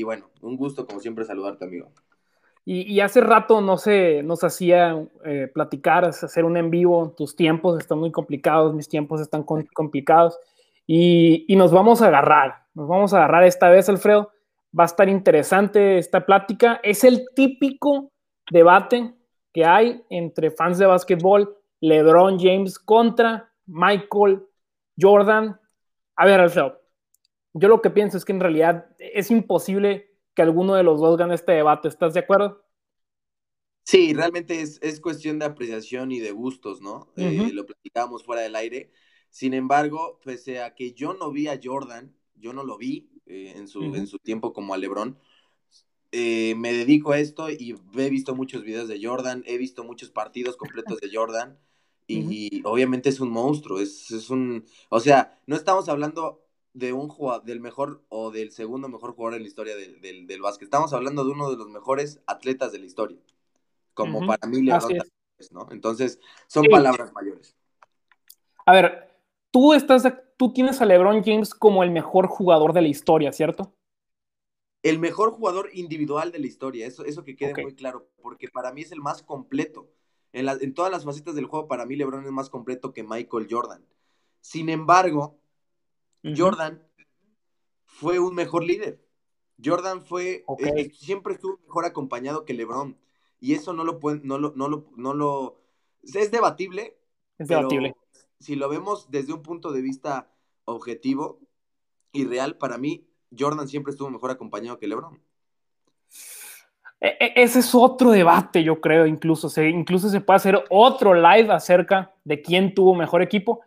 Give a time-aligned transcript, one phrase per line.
[0.00, 1.90] y, bueno, un gusto como siempre saludarte, amigo.
[2.64, 7.14] Y, hace rato no se nos hacía eh, platicar, hacer un en vivo.
[7.16, 10.38] Tus tiempos están muy complicados, mis tiempos están complicados.
[10.86, 14.30] Y, y, nos vamos a agarrar, nos vamos a agarrar esta vez, Alfredo.
[14.78, 16.80] Va a estar interesante esta plática.
[16.82, 18.10] Es el típico
[18.50, 19.14] debate
[19.52, 24.42] que hay entre fans de básquetbol, LeBron James contra Michael
[24.98, 25.60] Jordan.
[26.16, 26.79] A ver, Alfredo,
[27.52, 31.16] yo lo que pienso es que en realidad es imposible que alguno de los dos
[31.16, 31.88] gane este debate.
[31.88, 32.64] ¿Estás de acuerdo?
[33.84, 37.12] Sí, realmente es, cuestión de apreciación y de gustos, ¿no?
[37.16, 38.92] Eh, lo platicábamos fuera del aire.
[39.30, 43.54] Sin embargo, pese a que yo no vi a Jordan, yo no lo vi eh,
[43.56, 45.18] en, su, en su tiempo como a LeBron,
[46.12, 50.10] eh, me dedico a esto y he visto muchos videos de Jordan, he visto muchos
[50.10, 51.58] partidos completos de Jordan
[52.08, 57.08] y, obviamente es un monstruo, es, es, un, o sea, no estamos hablando de un
[57.08, 60.64] jugador, del mejor o del segundo mejor jugador en la historia del, del, básquet.
[60.64, 63.18] Estamos hablando de uno de los mejores atletas de la historia.
[63.94, 64.98] Como para mí LeBron
[65.50, 65.68] ¿no?
[65.70, 67.56] Entonces, son palabras mayores.
[68.66, 69.10] A ver,
[69.50, 73.74] tú estás, tú tienes a LeBron James como el mejor jugador de la historia, ¿cierto?
[74.82, 78.72] El mejor jugador individual de la historia, eso, eso que quede muy claro, porque para
[78.72, 79.90] mí es el más completo.
[80.32, 83.48] En, en todas las facetas del juego, para mí LeBron es más completo que Michael
[83.50, 83.84] Jordan.
[84.40, 85.40] Sin embargo,
[86.22, 86.82] Jordan
[87.84, 89.00] fue un mejor líder.
[89.62, 92.96] Jordan fue, eh, siempre estuvo mejor acompañado que LeBron.
[93.40, 95.60] Y eso no lo pueden, no lo, no lo, no lo,
[96.02, 96.96] es debatible.
[97.38, 97.94] Es debatible.
[98.38, 100.30] Si lo vemos desde un punto de vista
[100.64, 101.40] objetivo
[102.12, 105.20] y real, para mí, Jordan siempre estuvo mejor acompañado que LeBron.
[107.00, 111.14] E, e, ese es otro debate, yo creo, incluso se, incluso se puede hacer otro
[111.14, 113.60] live acerca de quién tuvo mejor equipo.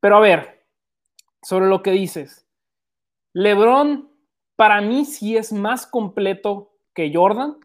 [0.00, 0.59] Pero a ver,
[1.42, 2.46] sobre lo que dices.
[3.32, 4.10] LeBron
[4.56, 7.56] para mí sí es más completo que Jordan,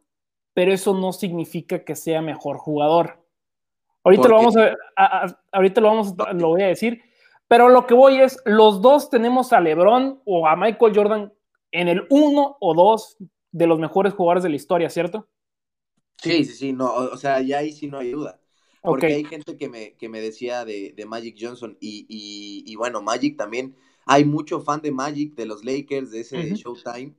[0.53, 3.21] pero eso no significa que sea mejor jugador.
[4.03, 7.01] Ahorita lo vamos a, ahorita lo vamos lo voy a decir,
[7.47, 11.33] pero lo que voy es los dos tenemos a LeBron o a Michael Jordan
[11.71, 13.17] en el uno o dos
[13.51, 15.27] de los mejores jugadores de la historia, ¿cierto?
[16.17, 18.39] Sí, sí, sí, no, o sea, ya ahí sí no hay duda.
[18.85, 23.37] Porque hay gente que me, que me decía de, Magic Johnson y, y, bueno, Magic
[23.37, 23.75] también.
[24.05, 27.15] Hay mucho fan de Magic, de los Lakers, de ese Showtime,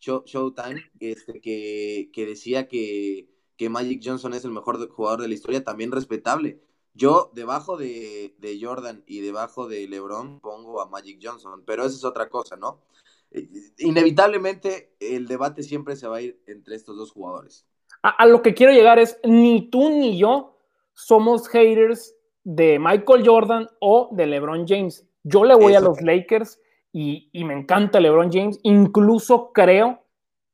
[0.00, 5.34] Showtime, este, que, que decía que, que, Magic Johnson es el mejor jugador de la
[5.34, 6.60] historia, también respetable.
[6.94, 11.96] Yo, debajo de, de, Jordan y debajo de LeBron, pongo a Magic Johnson, pero esa
[11.96, 12.80] es otra cosa, ¿no?
[13.32, 17.66] Eh, inevitablemente, el debate siempre se va a ir entre estos dos jugadores.
[18.02, 20.57] a lo que quiero llegar es, ni tú ni yo
[20.98, 25.06] somos haters de Michael Jordan o de LeBron James.
[25.22, 26.60] Yo le voy a los Lakers
[26.92, 28.58] y, me encanta LeBron James.
[28.64, 30.04] Incluso creo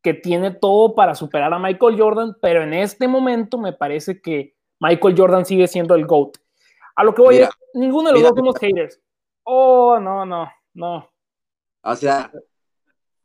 [0.02, 4.54] que tiene todo para superar a Michael Jordan, pero en este momento me parece que
[4.80, 6.36] Michael Jordan sigue siendo el GOAT.
[6.94, 9.00] A lo que voy a ninguno de los dos somos haters.
[9.44, 11.10] Oh, no, no, no.
[11.82, 12.30] O sea,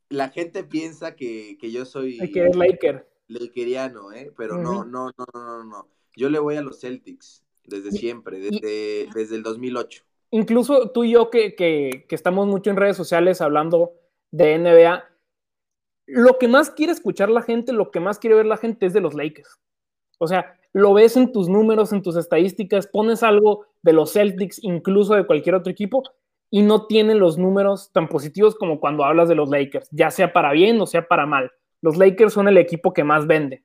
[0.08, 2.18] la gente piensa que, yo soy.
[2.32, 3.10] Que es Laker.
[3.28, 4.32] Lakeriano, ¿eh?
[4.38, 5.99] Pero no, no, no, no, no, no.
[6.16, 10.04] Yo le voy a los Celtics desde siempre, desde, desde el 2008.
[10.32, 13.94] Incluso tú y yo que, que, estamos mucho en redes sociales hablando
[14.32, 15.04] de NBA,
[16.06, 18.94] lo que más quiere escuchar la gente, lo que más quiere ver la gente es
[18.94, 19.60] de los Lakers.
[20.20, 24.64] O sea, lo ves en tus números, en tus estadísticas, pones algo de los Celtics,
[24.64, 26.04] incluso de cualquier otro equipo,
[26.52, 30.34] y no tienen los números tan positivos como cuando hablas de los Lakers, ya sea
[30.34, 31.52] para bien o sea para mal.
[31.82, 33.64] Los Lakers son el equipo que más vende.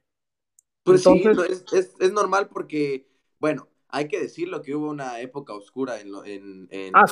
[0.84, 1.22] Pues sí,
[1.72, 3.06] es, normal porque,
[3.40, 6.14] bueno, hay que decirlo que hubo una época oscura en,
[6.92, 7.06] ah,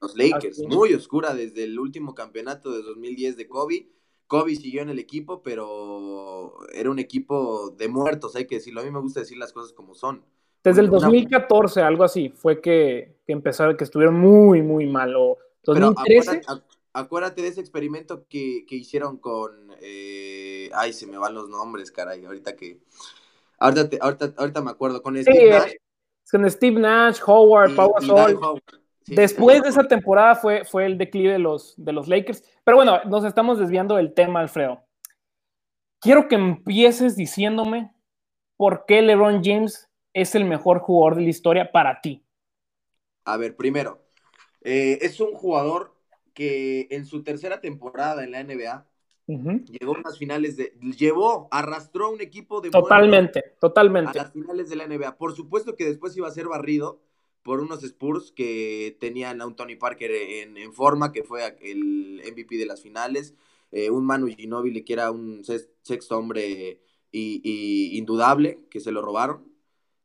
[0.00, 3.88] los Lakers, muy oscura desde el último campeonato de 2010 de Kobe.
[4.26, 8.82] Kobe siguió en el equipo, pero era un equipo de muertos, hay que decirlo.
[8.82, 10.22] A mí me gusta decir las cosas como son.
[10.62, 15.14] Desde el 2014, algo así, fue que, que empezaron, que estuvieron muy, muy mal.
[15.16, 16.42] O 2013.
[16.92, 21.90] acuérdate, de ese experimento que, que hicieron con eh, ay, se me van los nombres,
[21.90, 22.80] caray, ahorita que,
[23.58, 25.72] ahorita, ahorita, ahorita me acuerdo, con Steve Nash.
[26.30, 27.94] Con Steve Nash, Howard, Pau
[29.06, 32.42] Después de esa temporada fue, fue el declive de los, de los Lakers.
[32.64, 34.82] Pero bueno, nos estamos desviando del tema, Alfredo.
[36.00, 37.94] Quiero que empieces diciéndome
[38.56, 42.24] por qué LeBron James es el mejor jugador de la historia para ti.
[43.24, 44.02] A ver, primero,
[44.62, 45.94] eh, es un jugador
[46.34, 48.86] que en su tercera temporada en la NBA
[49.26, 50.72] Llegó a las finales de.
[50.96, 52.70] Llevó, arrastró a un equipo de.
[52.70, 54.18] Totalmente, totalmente.
[54.18, 55.16] A las finales de la NBA.
[55.16, 57.00] Por supuesto que después iba a ser barrido
[57.42, 62.56] por unos Spurs que tenían a un Tony Parker en, forma, que fue el MVP
[62.56, 63.34] de las finales.
[63.72, 66.80] eh, un Manu Ginóbili que era un sexto hombre
[67.12, 69.44] y, indudable, que se lo robaron,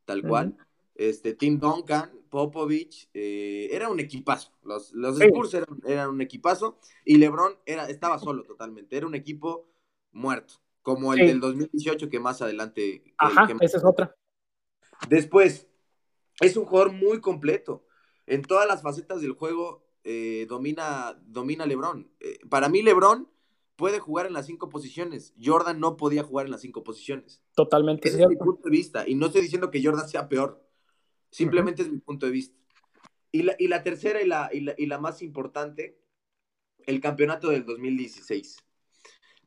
[0.04, 0.56] tal cual.
[0.94, 4.50] Este, Tim Duncan, Popovich, eh, era un equipazo.
[4.62, 5.52] Los, los Spurs
[5.84, 8.96] eran, un equipazo y LeBron era, estaba solo totalmente.
[8.96, 9.68] Era un equipo
[10.12, 13.04] muerto, como el del 2018 que más adelante.
[13.18, 14.16] Ajá, esa es otra.
[15.10, 15.68] Después,
[16.40, 17.84] es un jugador muy completo.
[18.24, 22.10] En todas las facetas del juego eh, domina, domina LeBron.
[22.18, 23.28] Eh, para mí, LeBron
[23.76, 25.34] puede jugar en las cinco posiciones.
[25.38, 27.42] Jordan no podía jugar en las cinco posiciones.
[27.54, 29.06] Totalmente Ese es mi punto de vista.
[29.06, 30.71] Y no estoy diciendo que Jordan sea peor.
[31.32, 32.56] Simplemente es mi punto de vista.
[33.32, 35.98] Y la, y la tercera y la, y la, más importante,
[36.86, 38.58] el campeonato del 2016.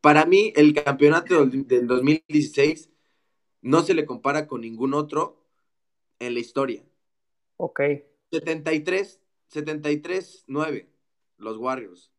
[0.02, 2.90] Para mí, el campeonato del, del 2016
[3.62, 5.46] no se le compara con ningún otro
[6.20, 6.84] en la historia.
[7.58, 7.80] Ok.
[8.32, 10.90] 73, 73, 9,
[11.38, 12.12] los Warriors.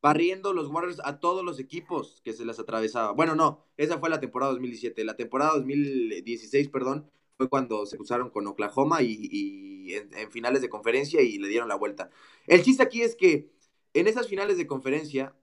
[0.00, 3.12] Barriendo los Warriors a todos los equipos que se les atravesaba.
[3.12, 5.04] Bueno, no, esa fue la temporada 2017.
[5.04, 11.22] La temporada 2016, perdón, fue cuando se cruzaron con Oklahoma y, en, finales de conferencia
[11.22, 12.10] y le dieron la vuelta.
[12.46, 13.48] El chiste aquí es que
[13.94, 15.34] en esas finales de conferencia,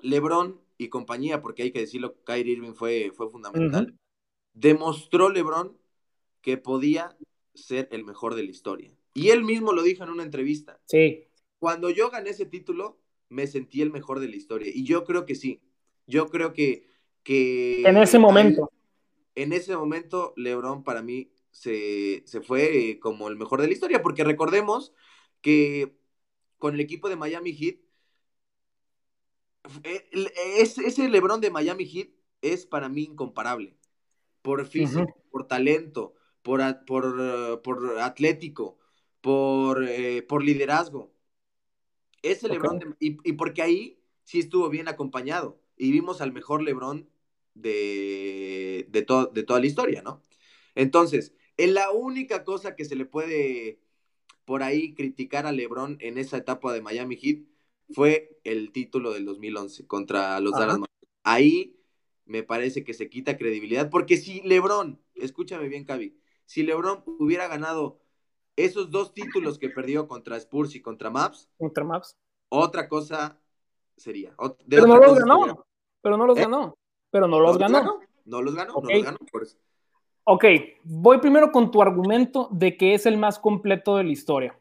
[0.00, 3.94] LeBron y compañía, porque hay que decirlo, Kyrie Irving fue, fue fundamental,
[4.54, 5.76] demostró LeBron
[6.40, 7.16] que podía
[7.54, 8.90] ser el mejor de la historia.
[9.12, 10.80] Y él mismo lo dijo en una entrevista.
[10.86, 11.26] Sí.
[11.58, 14.70] Cuando yo gané ese título, me sentí el mejor de la historia.
[14.72, 15.60] Y yo creo que sí.
[16.06, 16.86] Yo creo que...
[17.22, 18.70] que en ese momento.
[19.42, 24.24] En ese momento, Lebron para mí se, fue como el mejor de la historia, porque
[24.24, 24.92] recordemos
[25.40, 25.96] que
[26.58, 27.76] con el equipo de Miami Heat,
[29.84, 30.08] eh,
[30.58, 32.10] ese Lebron de Miami Heat
[32.42, 33.76] es para mí incomparable.
[34.42, 38.78] Por físico, por talento, por, por, por atlético,
[39.20, 41.12] por, eh, por liderazgo.
[42.22, 45.60] Ese Lebron, y, porque ahí sí estuvo bien acompañado.
[45.76, 47.08] Y vimos al mejor Lebron
[47.60, 50.22] de, de, de toda la historia, ¿no?
[50.74, 53.80] Entonces, en la única cosa que se le puede
[54.44, 57.44] por ahí criticar a Lebron en esa etapa de Miami Heat
[57.92, 60.78] fue el título del 2011 contra los Dallas
[61.22, 61.80] Ahí
[62.24, 66.16] me parece que se quita credibilidad, porque si Lebron, escúchame bien, Cavi,
[66.46, 68.00] si LeBron hubiera ganado
[68.56, 72.16] esos dos títulos que perdió contra Spurs y contra Maps, contra Maps,
[72.48, 73.40] otra cosa
[73.96, 74.34] sería.
[74.68, 75.66] pero, no los ganó,
[76.02, 76.42] pero no los ¿Eh?
[76.42, 76.76] ganó.
[77.10, 78.00] Pero no los ganó.
[78.24, 79.18] No los ganó, no los ganó.
[79.30, 79.56] Por eso.
[80.24, 80.44] Ok,
[80.84, 84.56] voy primero con tu argumento de que es el más completo de la historia.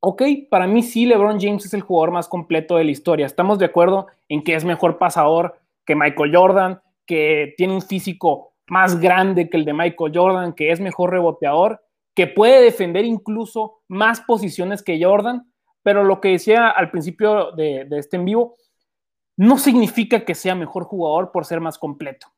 [0.00, 3.24] Ok, para mí sí, LeBron James es el jugador más completo de la historia.
[3.24, 8.52] Estamos de acuerdo en que es mejor pasador que Michael Jordan, que tiene un físico
[8.66, 11.82] más grande que el de Michael Jordan, que es mejor reboteador,
[12.14, 15.50] que puede defender incluso más posiciones que Jordan,
[15.82, 18.56] pero lo que decía al principio de, este en vivo,
[19.36, 22.28] no significa que sea mejor jugador por ser más completo.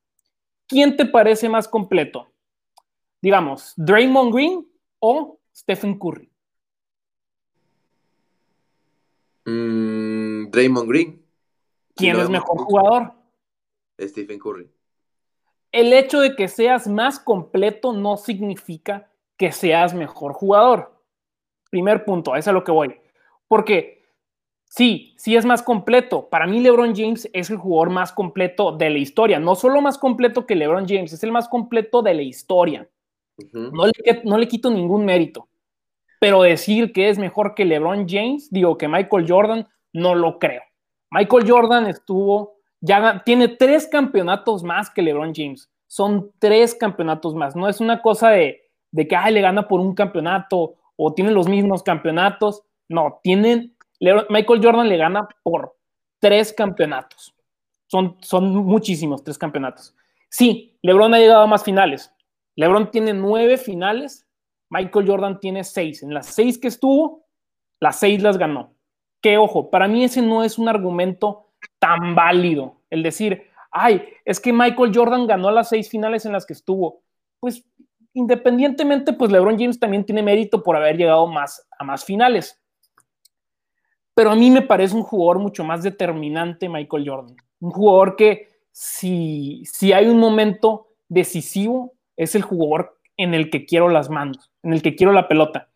[0.66, 2.28] ¿Quién te parece más completo?
[3.20, 4.68] Digamos, Draymond Green
[4.98, 6.30] o Stephen Curry.
[9.44, 11.22] Mm, Draymond Green.
[11.94, 13.12] ¿Quién es mejor jugador?
[14.00, 14.74] Stephen Curry
[15.74, 20.94] el hecho de que seas más completo no significa que seas mejor jugador.
[21.68, 23.00] Primer punto, eso es a lo que voy.
[23.48, 23.93] Porque
[24.74, 26.28] sí, sí es más completo.
[26.28, 29.38] Para mí LeBron James es el jugador más completo de la historia.
[29.38, 32.88] No solo más completo que LeBron James, es el más completo de la historia.
[33.52, 35.48] no, le, no le quito ningún mérito.
[36.20, 40.62] Pero decir que es mejor que LeBron James, digo que Michael Jordan, no lo creo.
[41.10, 42.54] Michael Jordan estuvo
[42.86, 45.70] ya tiene tres campeonatos más que LeBron James.
[45.86, 47.56] Son tres campeonatos más.
[47.56, 48.60] No es una cosa de,
[48.94, 52.62] que le gana por un campeonato o tiene los mismos campeonatos.
[52.88, 53.73] No, tienen.
[54.28, 55.76] Michael Jordan le gana por
[56.18, 57.34] tres campeonatos.
[57.86, 59.94] Son, son muchísimos, tres campeonatos.
[60.28, 62.12] Sí, LeBron ha llegado a más finales.
[62.56, 64.26] LeBron tiene nueve finales.
[64.68, 66.02] Michael Jordan tiene seis.
[66.02, 67.26] En las seis que estuvo,
[67.80, 68.74] las seis las ganó.
[69.20, 74.40] Que ojo, para mí ese no es un argumento tan válido el decir, ay, es
[74.40, 77.02] que Michael Jordan ganó las seis finales en las que estuvo.
[77.40, 77.64] Pues
[78.12, 82.60] independientemente, pues LeBron James también tiene mérito por haber llegado más a más finales.
[84.14, 87.36] Pero a mí me parece un jugador mucho más determinante Michael Jordan.
[87.60, 93.66] Un jugador que si, si hay un momento decisivo, es el jugador en el que
[93.66, 95.70] quiero las manos, en el que quiero la pelota.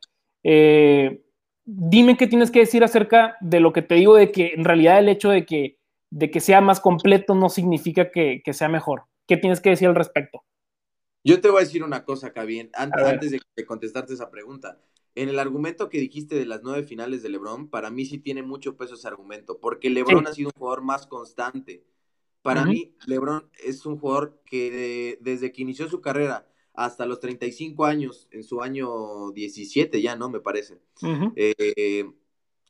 [0.44, 1.22] Eh,
[1.64, 4.98] dime qué tienes que decir acerca de lo que te digo de que en realidad
[4.98, 5.78] el hecho de que
[6.10, 9.04] de que sea más completo no significa que, sea mejor.
[9.26, 10.44] ¿Qué tienes que decir al respecto?
[11.22, 14.78] Yo te voy a decir una cosa, Cabien, antes, antes de, contestarte esa pregunta.
[15.18, 18.42] En el argumento que dijiste de las nueve finales de LeBron, para mí sí tiene
[18.42, 21.84] mucho peso ese argumento, porque LeBron ha sido un jugador más constante.
[22.40, 27.84] Para mí, LeBron es un jugador que desde que inició su carrera hasta los 35
[27.84, 30.30] años, en su año 17 ya, ¿no?
[30.30, 30.78] Me parece.
[31.34, 32.04] Eh,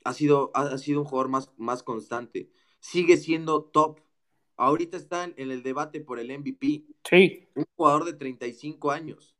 [0.05, 2.49] ha, sido, ha, sido un jugador más, más constante.
[2.81, 4.01] Sigue siendo top.
[4.57, 6.87] Ahorita está en, el debate por el MVP.
[7.05, 7.47] Sí.
[7.55, 9.38] Un jugador de 35 años.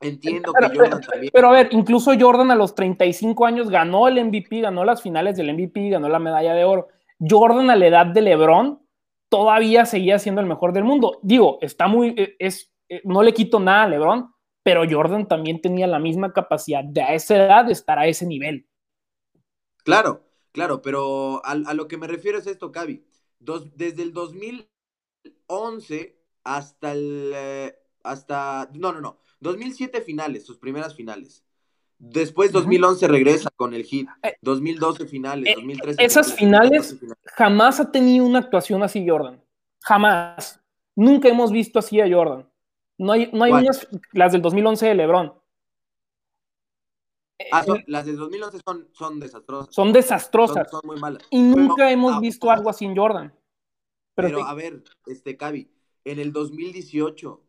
[0.00, 1.30] Entiendo que Jordan también.
[1.32, 5.36] Pero a ver, incluso Jordan a los 35 años ganó el MVP, ganó las finales
[5.36, 6.88] del MVP, ganó la medalla de oro.
[7.18, 8.80] Jordan a la edad de LeBron
[9.28, 11.18] todavía seguía siendo el mejor del mundo.
[11.22, 15.60] Digo, está muy, eh, es, eh, no le quito nada a LeBron, pero Jordan también
[15.60, 18.66] tenía la misma capacidad de a esa edad de estar a ese nivel.
[19.84, 23.04] Claro, claro, pero a, lo que me refiero es esto, Cavi.
[23.38, 31.44] desde el 2011 hasta el, eh, hasta, no, no, no, 2007 finales, sus primeras finales.
[31.98, 34.08] Después 2011 regresa con el hit,
[34.40, 36.02] 2012 finales, 2013.
[36.02, 36.98] Esas finales,
[37.36, 39.42] jamás ha tenido una actuación así Jordan.
[39.82, 40.60] Jamás.
[40.96, 42.48] Nunca hemos visto así a Jordan.
[42.96, 45.34] No hay, no hay unas, las del 2011 de LeBron.
[47.52, 49.74] Ah, las del 2011 son, son desastrosas.
[49.74, 50.70] Son desastrosas.
[50.70, 51.22] Son, muy malas.
[51.30, 53.34] Y nunca hemos visto algo así en Jordan.
[54.14, 55.70] Pero, a ver, este, Cavi,
[56.04, 57.42] en el 2018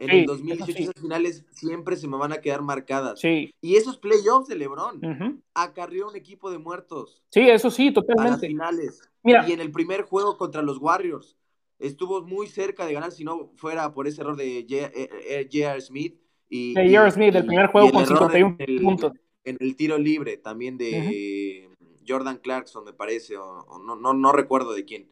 [0.00, 3.20] en el 2018 esas finales siempre se me van a quedar marcadas.
[3.20, 3.54] Sí.
[3.60, 7.22] Y esos playoffs de LeBron acarrió un equipo de muertos.
[7.30, 8.28] Sí, eso sí, totalmente.
[8.28, 9.00] A las finales.
[9.22, 9.46] Mira.
[9.48, 11.36] Y en el primer juego contra los Warriors
[11.78, 15.80] estuvo muy cerca de ganar si no fuera por ese error de J.R.
[15.80, 16.18] Smith.
[16.48, 17.10] Y, J.R.
[17.10, 19.12] Smith, el primer juego con 51 puntos.
[19.44, 21.68] En el tiro libre también de
[22.06, 25.10] Jordan Clarkson, me parece, o, no, no, no, recuerdo de quién.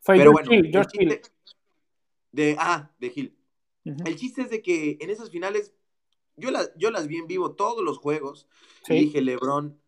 [0.00, 1.20] Fue Pero bueno, George Hill.
[2.32, 3.36] De, ah, de Hill.
[3.84, 5.74] El chiste es de que en esas finales,
[6.36, 8.48] yo, yo las vi en vivo todos los juegos
[8.88, 9.78] y dije, Lebron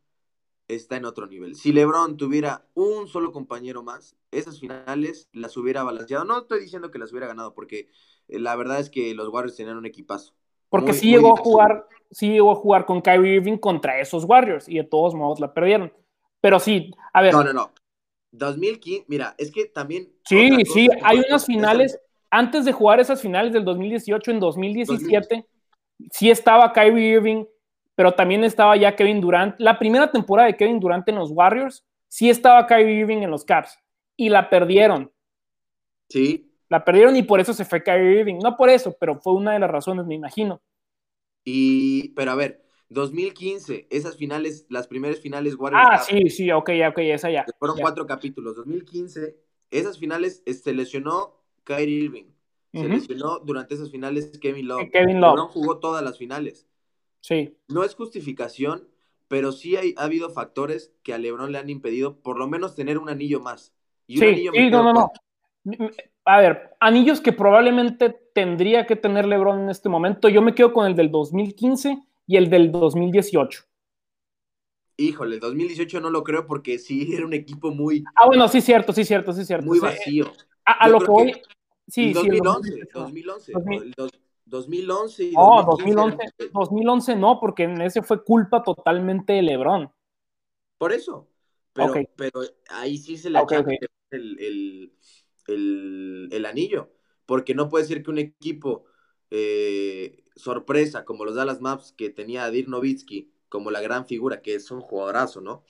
[0.69, 1.55] está en otro nivel.
[1.55, 6.25] Si Lebron tuviera un solo compañero más, esas finales las hubiera balanceado.
[6.25, 7.89] No estoy diciendo que las hubiera ganado, porque
[8.29, 10.35] eh, la verdad es que los Warriors tenían un equipazo.
[10.69, 14.69] Porque sí llegó a jugar, sí llegó a jugar con Kyrie Irving contra esos Warriors
[14.69, 15.93] y de todos modos la perdieron.
[16.41, 17.33] Pero sí, a ver.
[17.33, 17.73] No, no, no.
[18.33, 20.13] 2015, mira, es que también.
[20.25, 21.99] Sí, sí, hay unas finales,
[22.37, 25.47] antes de jugar esas finales del 2018, en 2017,
[26.11, 27.47] sí estaba Kyrie Irving,
[27.95, 29.55] pero también estaba ya Kevin Durant.
[29.59, 33.47] La primera temporada de Kevin Durant en los Warriors, sí estaba Kyrie Irving en los
[33.47, 33.79] Caps
[34.19, 35.11] y la perdieron.
[36.11, 36.53] Sí.
[36.69, 38.39] La perdieron y por eso se fue Kyrie Irving.
[38.43, 40.61] No por eso, pero fue una de las razones, me imagino.
[41.43, 45.89] Y, pero a ver, 2015, esas finales, las primeras finales Warriors.
[45.91, 47.47] Ah, sí, sí, ok, ok, esa ya.
[47.59, 48.57] Fueron cuatro capítulos.
[48.57, 49.39] 2015,
[49.71, 51.36] esas finales se lesionó
[51.67, 52.25] Kyrie Irving.
[52.73, 54.91] Se lesionó durante esas finales Kevin Love.
[54.93, 55.51] Kevin Love.
[55.51, 56.67] jugó todas las finales.
[57.21, 57.57] Sí.
[57.69, 58.87] No es justificación,
[59.29, 62.75] pero sí hay, ha habido factores que a LeBron le han impedido por lo menos
[62.75, 63.75] tener un anillo más.
[64.07, 65.13] Y sí, anillo sí no, no, no.
[66.25, 70.29] A ver, anillos que probablemente tendría que tener LeBron en este momento.
[70.29, 73.65] Yo me quedo con el del 2015 y el del 2018.
[74.99, 78.05] Híjole, el 2018 no lo creo porque sí era un equipo muy.
[78.15, 79.67] Ah, bueno, sí, cierto, sí, cierto, sí, cierto.
[79.67, 80.33] Muy vacío.
[80.65, 81.33] A, lo que voy.
[81.89, 83.53] Sí, 2011, sí, 2011,
[84.45, 85.25] 2011.
[85.25, 86.19] y no, 2011,
[86.53, 89.91] 2011 no, porque en ese fue culpa totalmente de LeBron.
[90.79, 91.29] Por eso.
[91.73, 92.41] Pero, pero
[92.71, 93.63] ahí sí se le okay,
[94.11, 94.93] el,
[95.47, 96.93] el, el, anillo.
[97.27, 98.85] Porque no puede ser que un equipo
[99.31, 104.43] eh, sorpresa como los Dallas Maps que tenía a Dirk Nowitzki como la gran figura,
[104.43, 105.65] que es un jugadorazo, ¿no?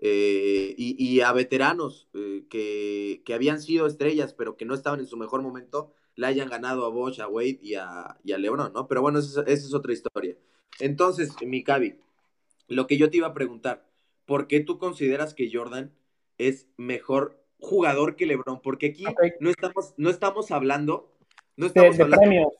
[0.00, 5.16] Eh, y, a veteranos eh, que, habían sido estrellas, pero que no estaban en su
[5.16, 8.86] mejor momento, le hayan ganado a Bosch, a Wade y a, y a LeBron, ¿no?
[8.86, 10.36] Pero bueno, esa, es otra historia.
[10.78, 11.96] Entonces, Mikabi,
[12.68, 13.88] lo que yo te iba a preguntar,
[14.24, 15.92] ¿por qué tú consideras que Jordan
[16.38, 18.62] es mejor jugador que LeBron?
[18.62, 19.04] Porque aquí
[19.40, 21.12] no, estamos, no estamos hablando,
[21.56, 22.52] no estamos de, hablando premios.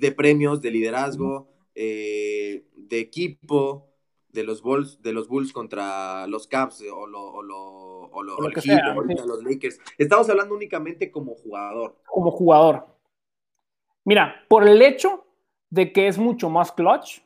[0.00, 3.93] de premios, de liderazgo, eh, de equipo,
[4.34, 9.80] de los Bulls, de los Bulls contra los Caps o, lo, o, los Lakers.
[9.96, 11.96] Estamos hablando únicamente como jugador.
[12.04, 12.86] Como jugador.
[14.04, 15.24] Mira, por el hecho
[15.70, 17.22] de que es mucho más clutch,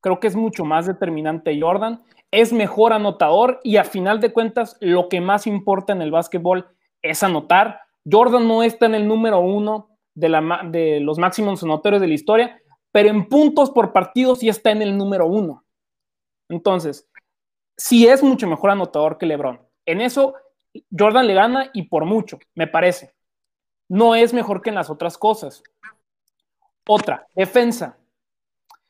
[0.00, 4.76] creo que es mucho más determinante Jordan, es mejor anotador y a final de cuentas
[4.80, 6.68] lo que más importa en el básquetbol
[7.02, 7.80] es anotar.
[8.10, 12.14] Jordan no está en el número uno de, la, de los máximos anotadores de la
[12.14, 12.60] historia,
[12.92, 15.64] pero en puntos por partido sí está en el número uno.
[16.50, 17.08] Entonces,
[17.76, 19.60] sí es mucho mejor anotador que LeBron.
[19.86, 20.34] En eso,
[20.96, 23.14] Jordan le gana y por mucho, me parece.
[23.88, 25.62] No es mejor que en las otras cosas.
[26.86, 27.96] Otra, defensa.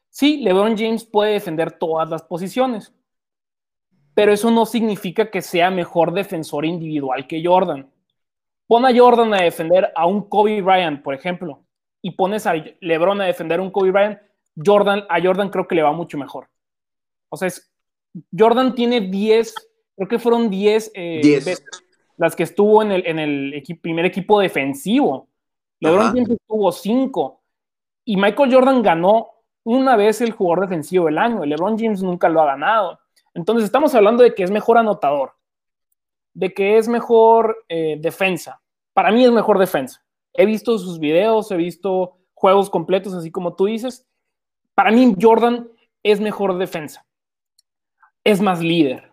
[0.09, 2.93] Sí, LeBron James puede defender todas las posiciones,
[4.15, 7.91] pero eso no significa que sea mejor defensor individual que Jordan.
[8.67, 11.65] Pon a Jordan a defender a un Kobe Bryant, por ejemplo,
[12.03, 14.19] y pones a LeBron a defender a un Kobe Bryant,
[14.57, 16.50] Jordan, a Jordan creo que le va mucho mejor.
[17.31, 17.49] O sea,
[18.37, 19.55] Jordan tiene 10,
[19.97, 21.57] creo que fueron 10 eh,
[22.17, 25.29] las que estuvo en el, en el primer equipo defensivo.
[25.81, 27.43] LeBron James estuvo 5
[28.05, 29.31] y Michael Jordan ganó
[29.65, 31.45] una vez el jugador defensivo del año.
[31.45, 32.99] LeBron James nunca lo ha ganado.
[33.35, 35.33] Entonces estamos hablando de que es mejor anotador,
[36.35, 38.61] de que es mejor eh, defensa.
[38.93, 40.05] Para mí es mejor defensa.
[40.33, 44.07] He visto sus videos, he visto juegos completos, así como tú dices.
[44.75, 45.69] Para mí Jordan
[46.03, 47.07] es mejor defensa.
[48.25, 49.13] Es más líder.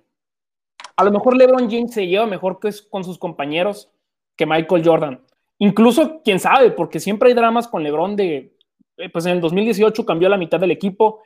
[0.96, 3.92] A lo mejor LeBron James se lleva mejor que con sus compañeros
[4.36, 5.22] que Michael Jordan.
[5.60, 8.56] Incluso, quién sabe, porque siempre hay dramas con LeBron de,
[8.98, 11.22] eh, pues en el 2018 cambió la mitad del equipo,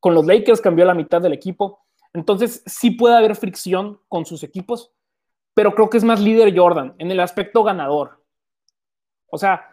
[0.00, 1.84] con los Lakers cambió la mitad del equipo.
[2.12, 4.92] Entonces, sí puede haber fricción con sus equipos,
[5.54, 8.24] pero creo que es más líder Jordan en el aspecto ganador.
[9.30, 9.68] O sea,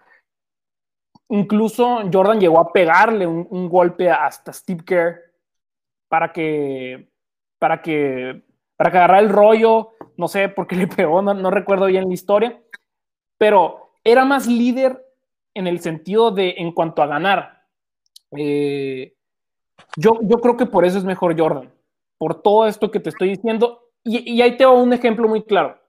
[1.30, 5.22] incluso Jordan llegó a pegarle un, golpe hasta Steve Kerr
[6.08, 7.10] para que,
[7.60, 8.44] para que,
[8.76, 12.14] para que el rollo, no sé por qué le pegó, no, no recuerdo bien la
[12.14, 12.62] historia,
[13.38, 15.06] pero era más líder
[15.54, 17.64] en el sentido de en cuanto a ganar.
[18.38, 19.16] Eh,
[19.98, 21.72] yo, yo creo que por eso es mejor Jordan
[22.18, 23.82] por todo esto que te estoy diciendo.
[24.04, 25.80] Y, ahí te un ejemplo muy claro.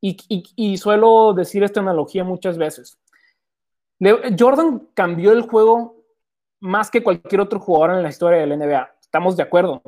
[0.00, 2.98] Y, suelo decir esta analogía muchas veces.
[4.38, 5.96] Jordan cambió el juego
[6.60, 8.94] más que cualquier otro jugador en la historia del NBA.
[9.00, 9.82] ¿Estamos de acuerdo?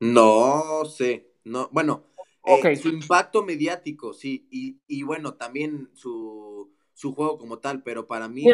[0.00, 1.32] No sé.
[1.44, 2.04] No, bueno,
[2.44, 4.46] eh, su impacto mediático, sí.
[4.50, 6.70] Y, bueno, también su,
[7.14, 7.82] juego como tal.
[7.82, 8.44] Pero para mí,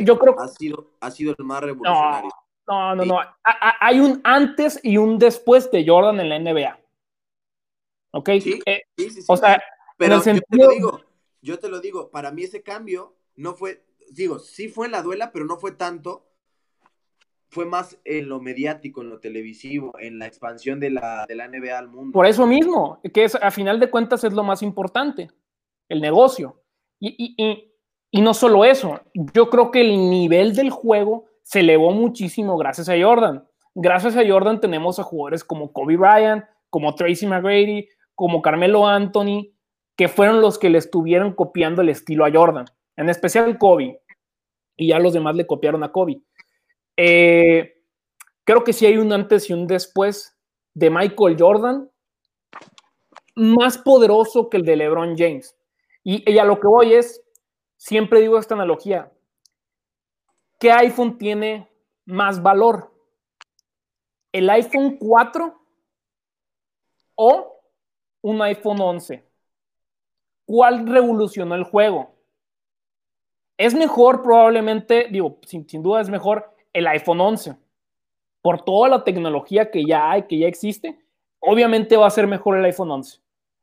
[0.00, 2.30] yo, creo ha sido, ha sido el más revolucionario.
[2.66, 3.18] No, no, no.
[3.80, 6.80] Hay un antes y un después de Jordan en la NBA.
[8.12, 8.30] ¿Ok?
[8.40, 9.60] Sí, eh, sí, sí, O sea,
[9.96, 11.00] pero yo te lo digo,
[11.42, 15.02] yo te lo digo, para mí ese cambio no fue, digo, sí fue en la
[15.02, 16.26] duela, pero no fue tanto.
[17.54, 21.88] Fue más en lo mediático, en lo televisivo, en la expansión de la, NBA al
[21.88, 22.12] mundo.
[22.12, 25.30] Por eso mismo, que es, a final de cuentas es lo más importante,
[25.88, 26.60] el negocio.
[26.98, 27.72] Y, y,
[28.10, 32.88] y no solo eso, yo creo que el nivel del juego se elevó muchísimo gracias
[32.88, 33.46] a Jordan.
[33.72, 39.52] Gracias a Jordan tenemos a jugadores como Kobe Bryant, como Tracy McGrady, como Carmelo Anthony,
[39.96, 42.64] que fueron los que le estuvieron copiando el estilo a Jordan,
[42.96, 44.00] en especial Kobe.
[44.76, 46.20] Y ya los demás le copiaron a Kobe.
[46.96, 47.82] Eh,
[48.44, 50.36] creo que sí hay un antes y un después
[50.74, 51.90] de Michael Jordan
[53.36, 55.56] más poderoso que el de LeBron James.
[56.02, 57.22] Y, y a lo que voy es,
[57.76, 59.12] siempre digo esta analogía,
[60.58, 61.68] ¿qué iPhone tiene
[62.04, 62.92] más valor?
[64.32, 65.60] ¿El iPhone 4
[67.14, 67.60] o
[68.22, 69.24] un iPhone 11?
[70.44, 72.14] ¿Cuál revolucionó el juego?
[73.56, 77.56] Es mejor probablemente, digo, sin, duda es mejor el iPhone 11.
[78.42, 80.98] Por toda la tecnología que ya hay, que ya existe,
[81.40, 83.20] obviamente va a ser mejor el iPhone 11.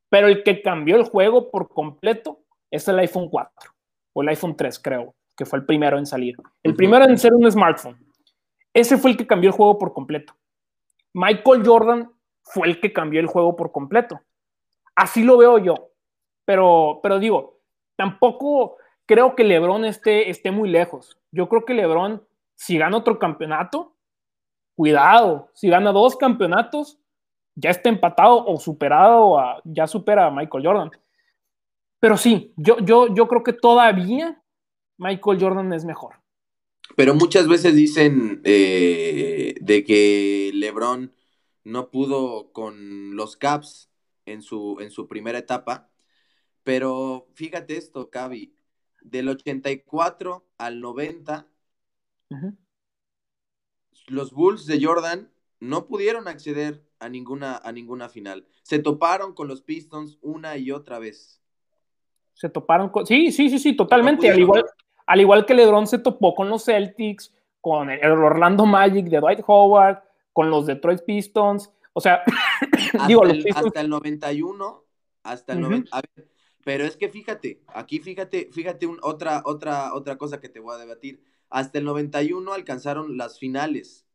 [0.09, 2.39] Pero el que cambió el juego por completo
[2.71, 3.71] es el iPhone 4
[4.13, 6.35] o el iPhone 3, creo que fue el primero en salir.
[6.63, 7.97] El primero en ser un smartphone.
[8.73, 10.35] Ese fue el que cambió el juego por completo.
[11.13, 12.11] Michael Jordan
[12.43, 14.21] fue el que cambió el juego por completo.
[14.95, 15.89] Así lo veo yo.
[16.45, 17.59] Pero, pero digo,
[17.95, 21.17] tampoco creo que LeBron esté, esté muy lejos.
[21.31, 22.25] Yo creo que LeBron,
[22.61, 23.97] si gana otro campeonato,
[24.75, 25.49] cuidado.
[25.55, 26.99] Si gana dos campeonatos,
[27.55, 30.91] ya está empatado o superado, a, ya supera a Michael Jordan.
[31.99, 34.43] Pero sí, yo, yo, yo creo que todavía
[34.97, 36.17] Michael Jordan es mejor.
[36.95, 41.15] Pero muchas veces dicen eh, de que LeBron
[41.63, 43.89] no pudo con los Caps
[44.27, 45.89] en su, en su primera etapa.
[46.61, 48.55] Pero fíjate esto, Cavi.
[49.01, 51.50] Del 84 al 90,
[54.07, 58.45] los Bulls de Jordan no pudieron acceder a ninguna, a ninguna final.
[58.63, 61.41] Se toparon con los Pistons una y otra vez.
[62.33, 63.05] Se toparon con.
[63.05, 64.29] Sí, sí, sí, sí, totalmente.
[64.29, 64.65] al igual,
[65.05, 69.41] al igual que LeBron se topó con los Celtics, con el Orlando Magic de Dwight
[69.45, 70.01] Howard,
[70.33, 71.71] con los Detroit Pistons.
[71.93, 72.23] O sea,
[72.93, 74.83] hasta, digo, el, hasta el 91,
[75.23, 75.85] hasta el
[76.63, 80.79] pero es que fíjate, aquí fíjate, fíjate otra, otra, otra cosa que te voy a
[80.79, 81.23] debatir.
[81.51, 84.07] Hasta el 91 alcanzaron las finales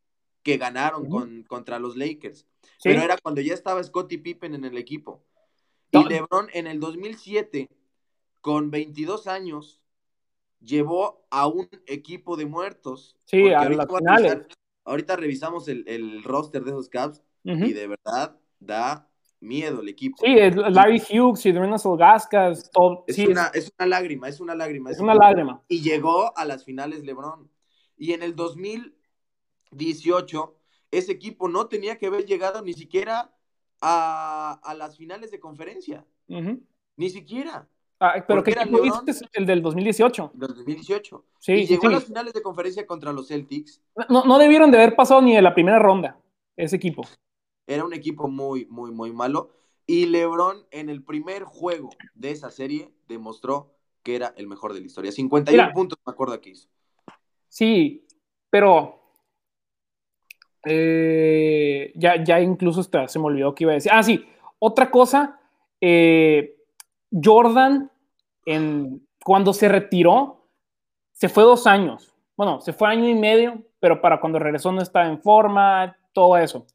[0.42, 2.46] que ganaron con, contra los Lakers.
[2.82, 5.22] Pero era cuando ya estaba Scottie Pippen en el equipo.
[5.90, 7.68] Y LeBron en el 2007,
[8.40, 9.82] con 22 años,
[10.60, 13.16] llevó a un equipo de muertos.
[13.24, 14.46] Sí, a las finales.
[14.84, 19.08] ahorita revisamos el, roster de esos Caps y de verdad da
[19.40, 20.18] miedo el equipo.
[20.24, 23.04] Sí, Larry Hughes y Dominos Olgascas, todo.
[23.06, 24.90] Es, una, es, una lágrima, es una lágrima.
[24.90, 25.62] Es una lágrima.
[25.68, 27.50] Y llegó a las finales LeBron.
[27.96, 30.56] Y en el 2018,
[30.90, 33.32] ese equipo no tenía que haber llegado ni siquiera
[33.80, 36.04] a, a las finales de conferencia.
[36.28, 37.68] Ni siquiera.
[37.98, 40.32] Ah, pero ¿qué equipo viste el del 2018?
[40.34, 41.24] Del 2018.
[41.38, 43.80] Sí, y llegó a las finales de conferencia contra los Celtics.
[44.10, 46.20] No, no debieron de haber pasado ni de la primera ronda,
[46.56, 47.06] ese equipo.
[47.66, 49.50] Era un equipo muy, muy, muy malo.
[49.86, 54.80] Y LeBron en el primer juego de esa serie demostró que era el mejor de
[54.80, 55.12] la historia.
[55.12, 56.68] 51 puntos, me acuerdo que hizo.
[57.48, 58.06] Sí,
[58.50, 59.00] pero
[60.64, 63.92] eh, ya, ya incluso se me olvidó que iba a decir.
[63.94, 64.24] Ah, sí,
[64.58, 65.40] otra cosa,
[65.80, 66.56] eh,
[67.10, 67.90] Jordan,
[68.44, 70.48] en, cuando se retiró,
[71.12, 72.12] se fue dos años.
[72.36, 76.36] Bueno, se fue año y medio, pero para cuando regresó no estaba en forma, todo
[76.36, 76.66] eso.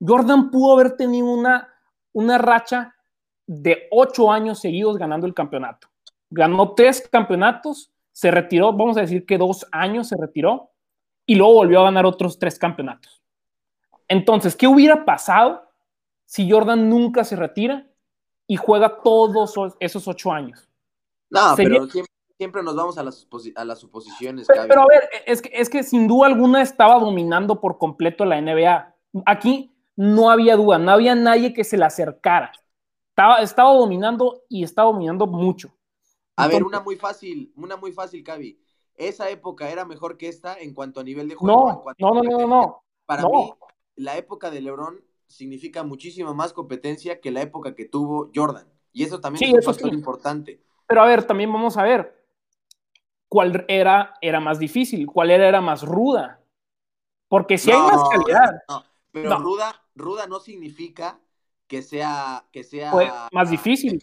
[0.00, 1.68] Jordan pudo haber tenido una,
[2.12, 2.94] una racha
[3.46, 5.88] de ocho años seguidos ganando el campeonato.
[6.30, 10.72] Ganó tres campeonatos, se retiró, vamos a decir que dos años se retiró,
[11.26, 13.22] y luego volvió a ganar otros tres campeonatos.
[14.08, 15.68] Entonces, ¿qué hubiera pasado
[16.24, 17.88] si Jordan nunca se retira
[18.46, 20.68] y juega todos esos ocho años?
[21.28, 21.88] No, pero
[22.36, 24.46] siempre, nos vamos a las, a las suposiciones.
[24.46, 28.40] Pero, a ver, es que, es que sin duda alguna estaba dominando por completo la
[28.40, 28.94] NBA.
[29.24, 32.52] Aquí no había duda, no había nadie que se le acercara.
[33.10, 35.74] Estaba, estaba dominando y estaba dominando mucho.
[36.36, 38.60] A ver, una muy fácil, una muy fácil, Cavi.
[38.94, 41.84] Esa época era mejor que esta en cuanto a nivel de juego.
[41.98, 43.52] No, no, no, no, no, Para mí,
[43.96, 48.66] la época de LeBron significa muchísima más competencia que la época que tuvo Jordan.
[48.92, 50.62] Y eso también es un importante.
[50.86, 52.24] Pero a ver, también vamos a ver
[53.28, 56.40] cuál era, era más difícil, cuál era, era más ruda.
[57.28, 58.62] Porque si hay más calidad.
[59.22, 61.18] Pero ruda, ruda no significa
[61.66, 62.92] que sea, que sea
[63.32, 63.98] más difícil.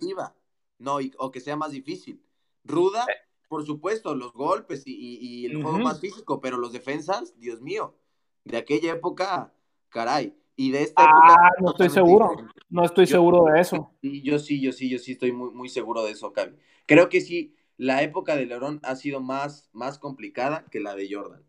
[0.80, 2.19] No, o que sea más difícil.
[2.63, 3.13] Ruda, eh.
[3.47, 7.95] por supuesto, los golpes y, el juego más físico, pero los defensas, Dios mío,
[8.43, 9.54] de aquella época,
[9.89, 10.36] caray.
[10.56, 12.36] Y de esta ah, no estoy seguro.
[12.69, 13.91] No estoy seguro de eso.
[14.02, 16.56] yo sí, yo sí, yo sí estoy muy, muy seguro de eso, Cavi.
[16.88, 21.08] Creo que sí, la época de LeBron ha sido más, más complicada que la de
[21.12, 21.43] Jordan.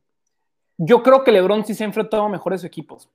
[0.76, 3.10] Yo creo que LeBron sí se ha enfrentado a mejores equipos.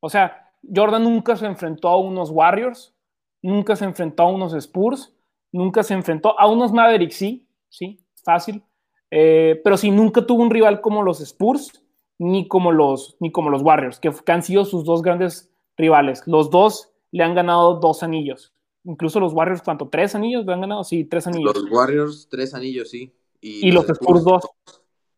[0.00, 2.94] O sea, Jordan nunca se enfrentó a unos Warriors,
[3.42, 5.14] nunca se enfrentó a unos Spurs,
[5.52, 8.62] nunca se enfrentó a unos Mavericks, sí, sí, fácil,
[9.10, 11.82] eh, pero sí, nunca tuvo un rival como los Spurs
[12.18, 16.22] ni como los, ni como los Warriors, que, han sido sus dos grandes rivales.
[16.26, 18.54] Los dos le han ganado dos anillos.
[18.84, 19.88] Incluso los Warriors, ¿cuánto?
[19.88, 20.84] ¿Tres anillos le han ganado?
[20.84, 21.54] Sí, tres anillos.
[21.54, 23.12] Los Warriors, tres anillos, sí.
[23.40, 24.44] Y, los, Spurs, dos.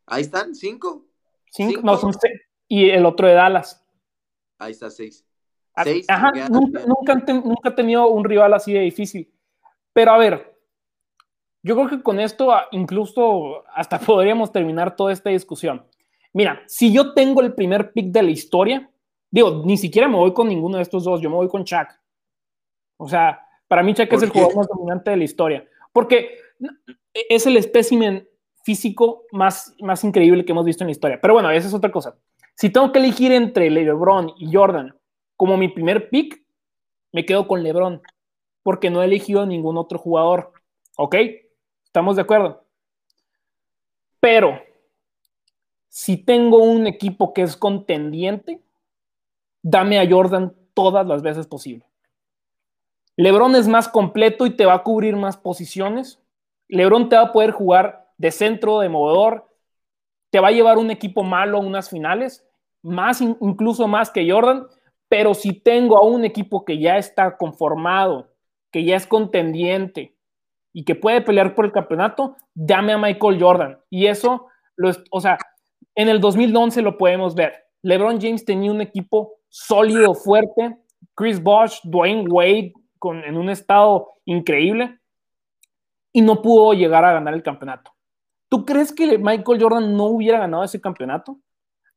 [0.06, 1.06] Ahí están, cinco.
[1.50, 2.40] Cinco, no, son seis.
[2.66, 3.84] Y el otro de Dallas.
[4.58, 5.24] Ahí está, seis.
[5.74, 6.82] Ah, ajá, nunca,
[7.44, 9.32] nunca, tenido un rival así de difícil.
[9.92, 10.58] Pero a ver,
[11.62, 15.86] yo creo que con esto ah, incluso hasta podríamos terminar toda esta discusión.
[16.32, 18.90] Mira, si yo tengo el primer pick de la historia,
[19.30, 21.88] digo, ni siquiera me voy con ninguno de estos dos, yo me voy con Chuck.
[22.96, 26.38] O sea, para mí Chuck es el jugador más dominante de la historia, porque
[27.12, 28.28] es el espécimen
[28.64, 31.20] físico más, más increíble que hemos visto en la historia.
[31.20, 32.16] Pero bueno, esa es otra cosa.
[32.58, 34.92] Si tengo que elegir entre LeBron y Jordan
[35.36, 36.42] como mi primer pick,
[37.12, 38.02] me quedo con LeBron,
[38.64, 40.52] porque no he elegido ningún otro jugador.
[40.96, 41.14] ¿Ok?
[41.84, 42.64] ¿Estamos de acuerdo?
[44.18, 44.60] Pero
[45.88, 48.60] si tengo un equipo que es contendiente,
[49.62, 51.86] dame a Jordan todas las veces posible.
[53.14, 56.20] LeBron es más completo y te va a cubrir más posiciones.
[56.66, 59.48] LeBron te va a poder jugar de centro, de movedor.
[60.30, 62.44] Te va a llevar un equipo malo a unas finales,
[62.82, 64.66] más incluso más que Jordan.
[65.08, 68.34] Pero si tengo a un equipo que ya está conformado,
[68.70, 70.16] que ya es contendiente
[70.72, 73.78] y que puede pelear por el campeonato, dame a Michael Jordan.
[73.88, 75.38] Y eso, lo, o sea,
[75.94, 77.54] en el 2011 lo podemos ver.
[77.82, 80.76] LeBron James tenía un equipo sólido, fuerte.
[81.14, 84.98] Chris Bosh, Dwayne Wade, con, en un estado increíble.
[86.12, 87.92] Y no pudo llegar a ganar el campeonato.
[88.48, 91.38] ¿Tú crees que Michael Jordan no hubiera ganado ese campeonato?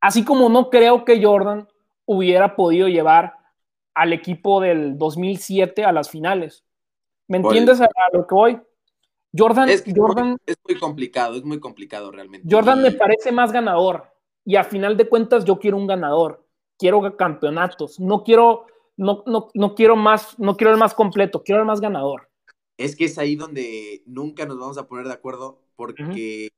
[0.01, 1.67] Así como no creo que Jordan
[2.05, 3.35] hubiera podido llevar
[3.93, 6.65] al equipo del 2007 a las finales.
[7.27, 8.61] ¿Me entiendes a, lo que voy?
[9.37, 12.47] Jordan es, Jordan, muy, es muy complicado, es muy complicado realmente.
[12.53, 14.11] Jordan me parece más ganador
[14.43, 16.45] y a final de cuentas yo quiero un ganador,
[16.77, 18.65] quiero campeonatos, no quiero,
[18.97, 22.29] no, no, quiero más, no quiero el más completo, quiero el más ganador.
[22.77, 26.49] Es que es ahí donde nunca nos vamos a poner de acuerdo porque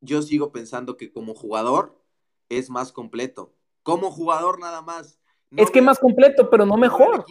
[0.00, 1.98] yo sigo pensando que como jugador
[2.48, 3.52] es más completo
[3.88, 5.18] como jugador nada más.
[5.56, 7.24] es que más completo, pero no mejor.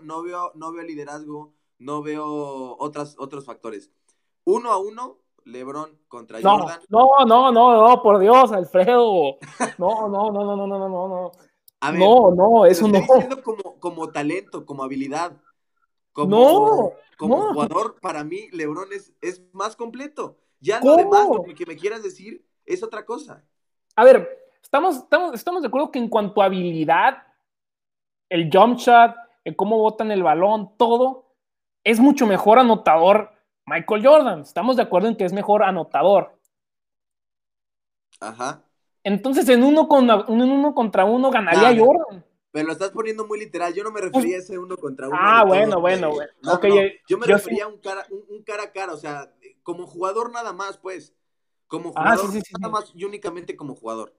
[0.00, 3.90] no, veo, no veo liderazgo, no veo otras, otros factores.
[4.44, 6.80] Uno a uno, LeBron contra Jordan.
[6.88, 9.36] No, no, no, no, por Dios, Alfredo.
[9.76, 11.32] No, no, no, no, no, no, no, no.
[11.92, 12.98] no, no, eso no.
[12.98, 15.36] Diciendo como, como talento, como habilidad.
[16.12, 20.38] Como, no, como jugador, para mí, LeBron es, es más completo.
[20.60, 23.44] Ya lo demás, lo que me quieras decir, es otra cosa.
[23.96, 27.22] A ver, estamos, estamos, estamos de acuerdo que en cuanto a habilidad,
[28.28, 31.34] el jump shot, el cómo botan el balón, todo,
[31.84, 33.32] es mucho mejor anotador
[33.66, 34.40] Michael Jordan.
[34.40, 36.36] Estamos de acuerdo en que es mejor anotador.
[38.20, 38.64] Ajá.
[39.02, 42.24] Entonces, en uno, con, uno contra uno ganaría Jordan.
[42.52, 43.72] Pero lo estás poniendo muy literal.
[43.72, 45.16] Yo no me refería a ese uno contra uno.
[45.18, 46.32] Ah, bueno, bueno, bueno.
[47.08, 48.92] Yo me refería a un cara, un, cara a cara.
[48.92, 51.14] O sea, como jugador nada más, pues.
[51.68, 54.12] Como ah, jugador, nada más y únicamente como jugador.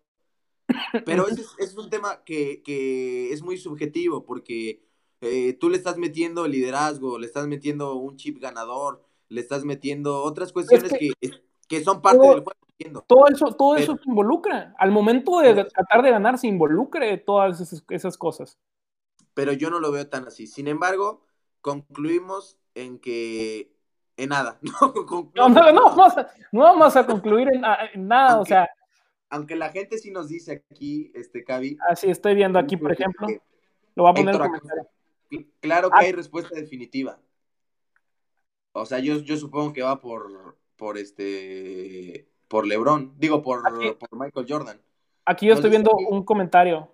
[1.06, 4.84] Pero ese es, un tema que, que, es muy subjetivo porque
[5.22, 10.24] eh, tú le estás metiendo liderazgo, le estás metiendo un chip ganador, le estás metiendo
[10.24, 11.12] otras cuestiones que,
[11.68, 12.52] que, son parte del juego.
[13.08, 14.74] Todo eso, todo eso se involucra.
[14.78, 18.58] Al momento de tratar de ganar, se involucre todas esas, cosas.
[19.34, 20.48] Pero yo no lo veo tan así.
[20.48, 21.24] Sin embargo,
[21.62, 23.76] concluimos en que
[24.18, 24.60] en nada.
[25.36, 28.70] No, no, no, vamos, a, no vamos a concluir en, nada, o sea.
[29.32, 31.78] Aunque la gente sí nos dice aquí, este, Cavi.
[31.90, 33.28] Así estoy viendo aquí, por ejemplo.
[33.96, 34.36] Lo voy a poner
[35.62, 36.02] Claro que ah.
[36.02, 37.18] hay respuesta definitiva.
[38.74, 43.64] O sea, yo, yo supongo que va por, por este, por LeBron, digo, por,
[43.98, 44.82] por Michael Jordan.
[45.26, 46.92] Aquí yo estoy viendo un comentario.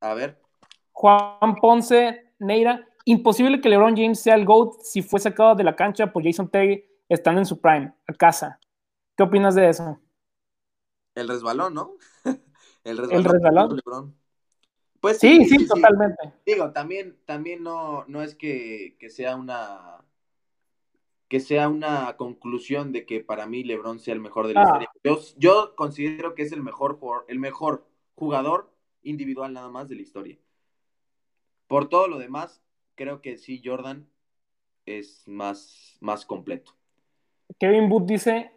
[0.00, 0.40] A ver.
[0.92, 5.74] Juan Ponce, Neira, imposible que LeBron James sea el GOAT si fue sacado de la
[5.74, 8.60] cancha por Jason Terry estando en su prime, a casa.
[9.16, 9.98] ¿Qué opinas de eso?
[11.14, 11.96] El resbalón, ¿no?
[12.84, 13.70] el resbalón.
[13.72, 14.22] ¿El resbalón?
[15.02, 16.32] Pues sí, sí, totalmente.
[16.46, 19.98] Digo, también, también no, no es que, sea una
[21.28, 24.64] que sea una conclusión de que para mí LeBron sea el mejor de la ah.
[24.64, 24.90] historia.
[25.38, 28.70] Yo, considero que es el mejor jugador, el mejor jugador
[29.02, 30.38] individual nada más de la historia.
[31.66, 32.62] Por todo lo demás,
[32.94, 34.08] creo que sí Jordan
[34.86, 36.76] es más, más completo.
[37.58, 38.52] Kevin Booth dice,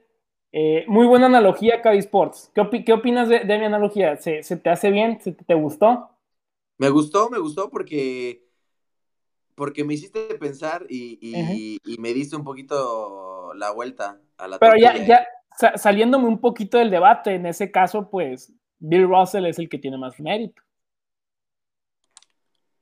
[0.58, 2.50] eh, muy buena analogía, Cavi Sports.
[2.56, 4.15] ¿Qué, ¿Qué, opinas de, mi analogía?
[4.15, 5.20] ¿Se, ¿Se, te hace bien?
[5.20, 6.10] ¿Se te gustó?
[6.78, 8.48] Me gustó, me gustó porque,
[9.54, 14.96] porque me hiciste pensar y, me diste un poquito la vuelta a la Pero ya,
[15.06, 15.28] ya
[15.76, 19.98] saliéndome un poquito del debate, en ese caso, pues Bill Russell es el que tiene
[19.98, 20.62] más mérito.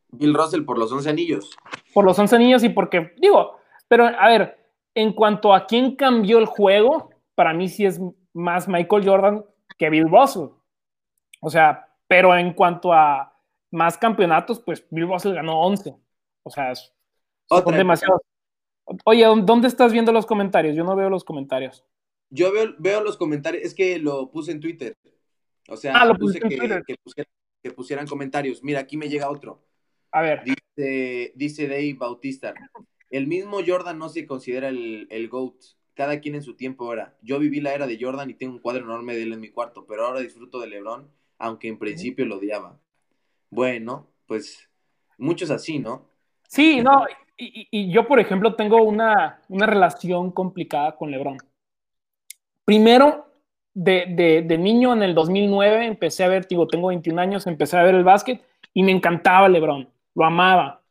[0.09, 1.57] Bill Russell por los 11 anillos.
[1.91, 3.57] Por los 11 anillos y porque, digo,
[3.87, 4.59] pero a ver,
[4.93, 7.99] en cuanto a quién cambió el juego, para mí sí es
[8.33, 9.45] más Michael Jordan
[9.77, 10.49] que Bill Russell.
[11.41, 13.37] O sea, pero en cuanto a
[13.71, 15.95] más campeonatos, pues Bill Russell ganó 11.
[16.43, 18.21] O sea, son demasiados.
[19.05, 20.75] Oye, ¿dónde estás viendo los comentarios?
[20.75, 21.85] Yo no veo los comentarios.
[22.29, 24.97] Yo veo, los comentarios, es que lo puse en Twitter.
[25.69, 28.63] O sea, ah, puse que, pusieran, comentarios.
[28.63, 29.63] Mira, aquí me llega otro.
[30.11, 30.43] A ver.
[30.43, 32.53] Dice, dice Dave Bautista.
[33.09, 35.55] El mismo Jordan no se considera el, el GOAT.
[35.93, 37.15] Cada quien en su tiempo era.
[37.21, 39.49] Yo viví la era de Jordan y tengo un cuadro enorme de él en mi
[39.49, 42.79] cuarto, pero ahora disfruto de LeBron, aunque en principio lo odiaba.
[43.49, 44.69] Bueno, pues
[45.17, 46.09] muchos así, ¿no?
[46.47, 47.05] Sí, no,
[47.37, 51.37] y, yo, por ejemplo, tengo una, relación complicada con Lebron.
[52.65, 53.27] Primero,
[53.73, 57.83] de, de, niño en el 2009 empecé a ver, digo, tengo 21 años, empecé a
[57.83, 60.83] ver el básquet y me encantaba Lebron, lo amaba.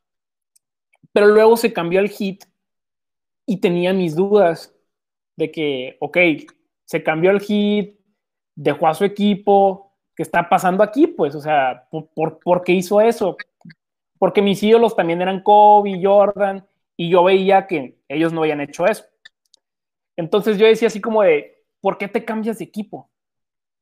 [1.12, 2.44] Pero luego se cambió el hit
[3.46, 4.74] y tenía mis dudas
[5.36, 6.18] de que, ok,
[6.84, 7.98] se cambió el hit,
[8.54, 11.06] dejó a su equipo, ¿qué está pasando aquí?
[11.06, 13.36] Pues, o sea, ¿por, qué hizo eso?
[14.18, 16.66] Porque mis ídolos también eran Kobe, Jordan,
[16.96, 19.04] y yo veía que ellos no habían hecho eso.
[20.16, 23.10] Entonces yo decía así como de, ¿por qué te cambias de equipo?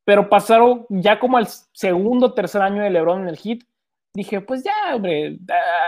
[0.05, 3.65] Pero pasaron ya como al segundo, tercer año de LeBron en el hit,
[4.15, 5.39] dije, pues ya, hombre,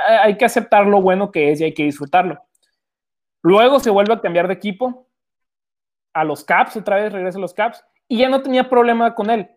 [0.09, 2.43] hay que aceptar lo bueno que es y hay que disfrutarlo.
[3.43, 5.09] Luego se vuelve a cambiar de equipo
[6.13, 9.31] a los Caps, otra vez regresa a los Caps, y ya no tenía problema con
[9.31, 9.49] él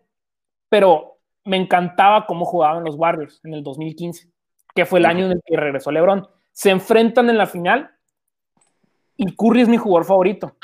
[0.68, 4.30] pero me encantaba cómo jugaban los Warriors en el 2015,
[4.74, 6.26] que fue el año en el que regresó LeBron.
[6.52, 7.90] Se enfrentan en la final
[9.16, 10.56] y Curry es mi jugador favorito.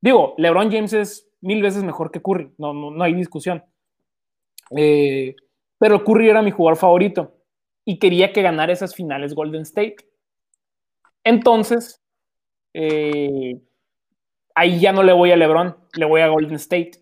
[0.00, 3.64] Digo, LeBron James es mil veces mejor que Curry, no, no, hay discusión.
[4.76, 5.34] Eh,
[5.78, 7.36] pero Curry era mi jugador favorito
[7.84, 9.96] y quería que ganara esas finales Golden State.
[11.24, 12.02] Entonces,
[12.74, 13.60] eh,
[14.58, 16.92] ahí ya no le voy a LeBron, le voy a Golden State.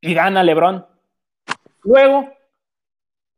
[0.00, 0.84] Y gana LeBron.
[1.82, 2.28] Luego,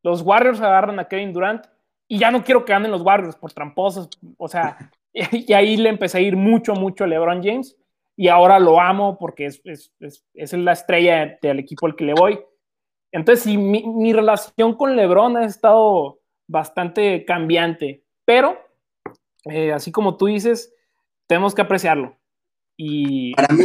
[0.03, 1.67] los Warriors agarran a Kevin Durant
[2.09, 5.91] y ya no quiero que anden los Warriors por tramposos, o sea, y ahí le
[5.91, 7.77] empecé a ir mucho, mucho a LeBron James
[8.17, 9.93] y ahora lo amo porque es, es,
[10.35, 12.41] es, la estrella del equipo al que le voy.
[13.13, 18.59] Entonces, sí, mi, mi, relación con LeBron ha estado bastante cambiante, pero
[19.45, 20.75] eh, así como tú dices,
[21.27, 22.20] tenemos que apreciarlo.
[22.83, 23.35] Y...
[23.35, 23.65] Para mí,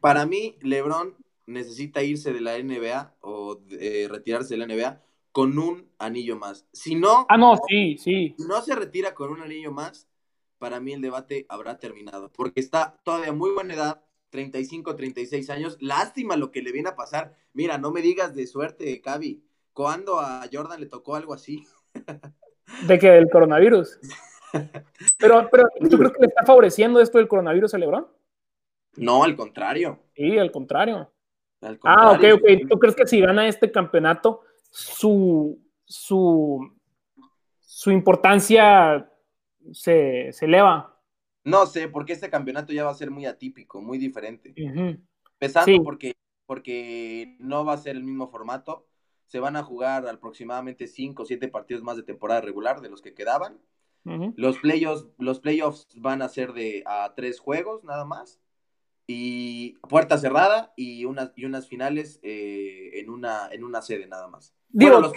[0.00, 5.00] para mí, LeBron necesita irse de la NBA o eh, retirarse de la NBA
[5.32, 6.66] con un anillo más.
[6.70, 8.34] Si no, ah, no, sí, sí.
[8.36, 10.08] Si no se retira con un anillo más,
[10.58, 15.78] para mí el debate habrá terminado, porque está todavía muy buena edad, 35, 36 años.
[15.80, 17.34] Lástima lo que le viene a pasar.
[17.54, 19.42] Mira, no me digas de suerte, Cavi.
[19.72, 21.64] ¿Cuándo a Jordan le tocó algo así?
[22.86, 23.98] ¿De que el coronavirus?
[25.18, 28.19] pero, pero, ¿tú crees que le está favoreciendo esto del coronavirus a LeBron?
[28.96, 30.00] No, al contrario.
[30.14, 31.10] Sí, al contrario.
[31.84, 32.68] ah, ok, ok.
[32.68, 36.76] ¿Tú crees que si gana este campeonato, su, su,
[37.60, 39.10] su importancia
[39.72, 41.00] se, eleva?
[41.44, 44.52] No sé, porque este campeonato ya va a ser muy atípico, muy diferente.
[44.56, 46.14] Empezando porque,
[46.46, 48.86] porque no va a ser el mismo formato.
[49.26, 53.00] Se van a jugar aproximadamente 5 o 7 partidos más de temporada regular de los
[53.00, 53.60] que quedaban.
[54.04, 58.40] los, playoffs, los playoffs van a ser de a tres juegos nada más
[59.12, 64.28] y puerta cerrada y unas, y unas finales eh, en, una, en una sede nada
[64.28, 64.54] más.
[64.68, 65.12] Digo, los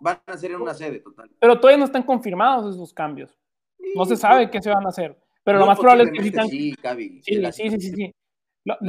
[0.00, 1.30] van a ser en una sede total.
[1.40, 3.38] Pero todavía no están confirmados esos cambios.
[3.96, 5.18] no se sabe qué se van a hacer.
[5.44, 6.74] Pero lo más probable es que sí,
[7.22, 8.14] sí, sí, sí, sí,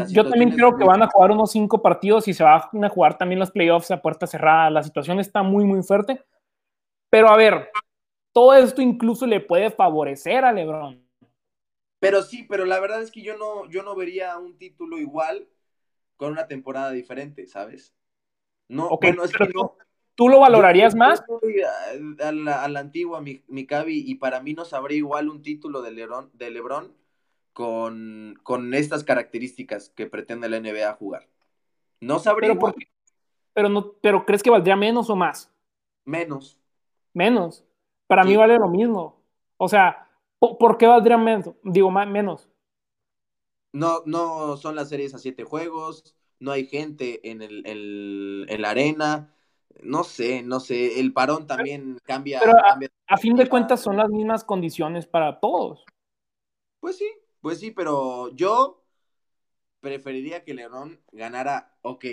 [0.09, 3.17] Yo también creo que van a jugar unos cinco partidos y se van a jugar
[3.17, 4.69] también los playoffs a puerta cerrada.
[4.69, 6.21] La situación está muy, muy fuerte.
[7.09, 7.69] Pero a ver,
[8.33, 11.01] todo esto incluso le puede favorecer a LeBron.
[11.99, 15.47] Pero sí, pero la verdad es que yo no, yo no vería un título igual
[16.17, 17.93] con una temporada diferente, ¿sabes?
[18.67, 19.75] No, bueno, es que no.
[20.15, 21.23] ¿Tú lo valorarías más?
[22.21, 25.91] A, la, antigua, mi, mi Cavi, y para mí no sabría igual un título de
[25.91, 26.93] Lebron, de Lebron
[27.53, 31.29] con, con estas características que pretende la NBA jugar.
[32.01, 32.73] No sabría pero,
[33.53, 35.49] Pero, no, pero ¿crees que valdría menos o más?
[36.03, 36.59] Menos.
[37.13, 37.65] Menos.
[38.07, 39.21] Para mí vale lo mismo.
[39.55, 40.08] O sea,
[40.39, 41.53] ¿Por qué valdría menos?
[41.63, 42.49] Digo, menos.
[43.73, 47.63] No, no son las series a siete juegos, no hay gente en, el,
[48.49, 49.35] en la arena,
[49.83, 52.39] no sé, no sé, el parón también cambia.
[52.39, 52.53] Pero
[53.07, 55.85] a, fin de cuentas son las mismas condiciones para todos.
[56.79, 57.09] Pues sí,
[57.41, 58.83] pues sí, pero yo
[59.79, 62.05] preferiría que León ganara, ok,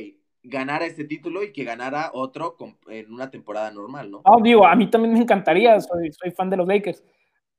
[0.42, 2.56] ganara este título y que ganara otro
[2.88, 4.22] en una temporada normal, ¿no?
[4.24, 7.02] Ah, digo, a mí también me encantaría, soy, soy fan de los Lakers,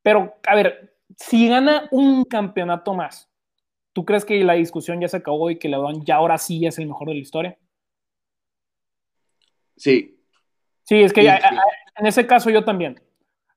[0.08, 3.30] pero, a ver, si gana un campeonato más,
[3.92, 6.80] ¿tú crees que la discusión ya se acabó y que LeBron ya ahora sí es
[6.80, 7.58] el mejor de la historia?
[9.76, 10.18] Sí.
[10.84, 13.02] Sí, es que en ese caso yo también.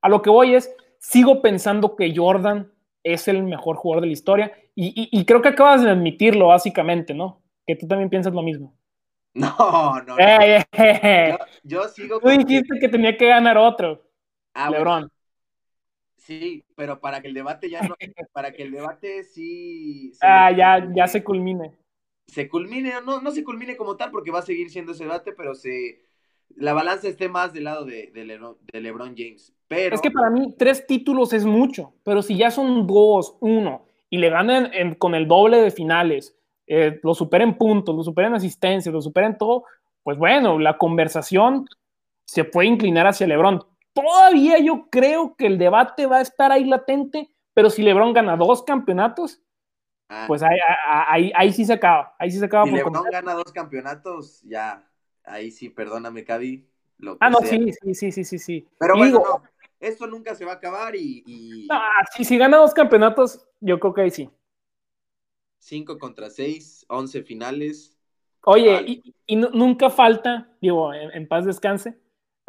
[0.01, 2.73] A lo que voy es, sigo pensando que Jordan
[3.05, 7.45] es el mejor jugador de la historia y, creo que acabas de admitirlo básicamente, ¿no?
[7.65, 8.77] Que tú también piensas lo mismo.
[9.35, 10.19] No, no.
[10.19, 12.19] Eh, eh, yo, sigo.
[12.19, 12.89] Tú dijiste que...
[12.89, 14.03] tenía que ganar otro.
[14.53, 15.09] Ah, LeBron.
[16.31, 17.97] Sí, pero para que el debate ya no,
[18.33, 20.13] para que el debate sí.
[20.23, 21.73] ah, ya, ya se culmine.
[22.29, 25.33] Se culmine, no, no se culmine como tal, porque va a seguir siendo ese debate,
[25.33, 26.05] pero se
[26.51, 29.53] la balanza esté más del lado de, de, LeBron James.
[29.67, 29.93] Pero...
[29.93, 34.19] Es que para mí tres títulos es mucho, pero si ya son dos, uno, y
[34.19, 36.39] le ganan con el doble de finales,
[36.69, 39.65] eh, lo superen puntos, lo superen asistencia, lo superen todo,
[40.05, 41.67] pues bueno, la conversación
[42.25, 46.65] se puede inclinar hacia LeBron todavía yo creo que el debate va a estar ahí
[46.65, 49.43] latente, pero si LeBron gana dos campeonatos,
[50.09, 50.25] ah.
[50.27, 52.15] pues ahí, ahí, sí se acaba.
[52.19, 52.65] Ahí sí se acaba.
[52.65, 54.89] Si LeBron gana dos campeonatos, ya,
[55.25, 56.69] ahí sí, perdóname, Cadi.
[57.21, 58.69] ah, no, sí, sí, sí, sí, sí.
[58.79, 59.23] Pero bueno,
[59.79, 61.67] esto nunca se va a acabar y.
[61.71, 64.31] Ah, sí, si gana dos campeonatos, yo creo que ahí sí.
[65.59, 67.97] Cinco contra seis, once finales.
[68.45, 71.99] Oye, y, nunca falta, digo, en paz descanse,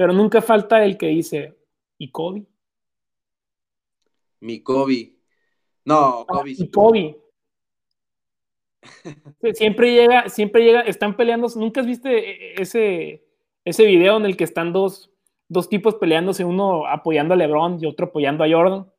[0.01, 1.55] pero nunca falta el que dice,
[1.99, 2.47] ¿y Kobe?
[4.39, 5.15] Mi Kobe.
[5.85, 6.55] No, Kobe.
[6.57, 7.17] y Kobe.
[9.53, 11.47] siempre llega, siempre llega, están peleando.
[11.55, 13.23] ¿Nunca has visto ese,
[13.63, 15.11] ese video en el que están dos,
[15.47, 18.91] dos tipos peleándose, uno apoyando a LeBron y otro apoyando a Jordan?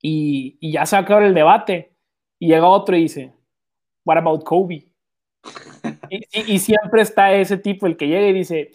[0.00, 1.92] Y, ya se acaba el debate.
[2.38, 3.34] Y llega otro y dice,
[4.06, 4.90] What about Kobe?
[6.08, 8.70] y, siempre está ese tipo, el que llega y dice,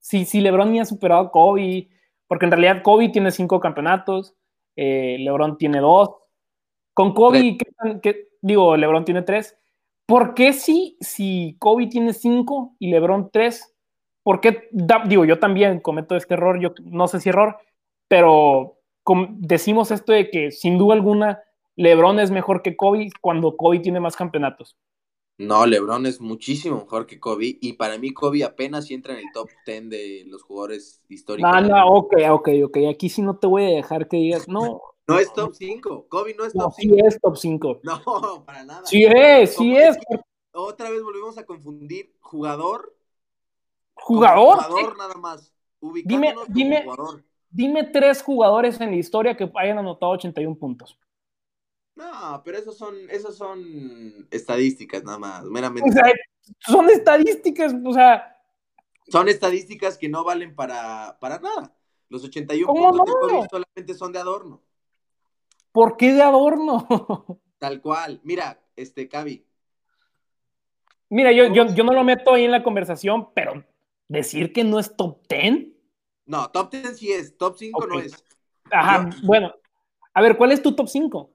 [0.00, 1.88] si, si LeBron ni ha superado a Kobe,
[2.26, 4.34] porque en realidad Kobe tiene cinco campeonatos,
[4.76, 6.10] eh, LeBron tiene dos.
[6.94, 7.56] Con Kobe,
[8.02, 9.56] ¿qué, digo, LeBron tiene tres.
[10.06, 13.74] ¿Por qué si, si Kobe tiene cinco y LeBron tres,
[14.22, 14.68] porque,
[15.06, 17.58] digo, yo también cometo este error, yo no sé si error,
[18.08, 18.78] pero
[19.38, 21.40] decimos esto de que sin duda alguna
[21.76, 24.76] LeBron es mejor que Kobe cuando Kobe tiene más campeonatos.
[25.40, 29.32] No, LeBron es muchísimo mejor que Kobe y para mí Kobe apenas entra en el
[29.32, 31.50] top 10 de los jugadores históricos.
[31.50, 32.76] No, no, ok, ok, ok.
[32.90, 34.82] Aquí sí no te voy a dejar que digas, no.
[35.08, 36.06] No es top 5.
[36.08, 36.94] Kobe no es top 5.
[36.94, 37.80] Sí es top 5.
[37.82, 38.86] No, para nada.
[38.86, 39.96] Sí es, sí es.
[40.52, 42.94] Otra vez volvemos a confundir jugador.
[43.94, 44.62] Jugador.
[44.62, 45.52] Jugador nada más.
[46.04, 46.84] Dime, dime,
[47.50, 50.98] dime tres jugadores en la historia que hayan anotado 81 puntos.
[51.94, 55.90] No, pero esos son, esos son estadísticas nada más, meramente.
[56.60, 58.36] son estadísticas, o sea.
[59.08, 61.74] Son estadísticas que no valen para, para nada.
[62.08, 64.62] Los 81 puntos de COVID solamente son de adorno.
[65.72, 66.86] ¿Por qué de adorno?
[67.58, 68.20] Tal cual.
[68.24, 69.44] Mira, este, Cavi.
[71.08, 73.64] Mira, yo, yo, yo no lo meto ahí en la conversación, pero
[74.08, 75.68] decir que no es top 10.
[76.26, 78.24] No, top 10 sí es, top 5 no es.
[78.70, 79.52] Ajá, bueno.
[80.14, 81.30] A ver, ¿cuál es tu top 5?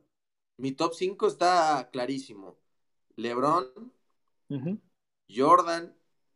[0.58, 2.58] Mi top 5 está clarísimo.
[3.16, 3.94] LeBron,
[5.30, 5.96] Jordan,